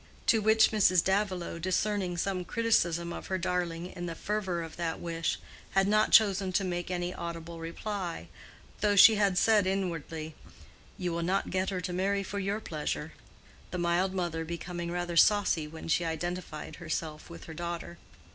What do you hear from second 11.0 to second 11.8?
will not get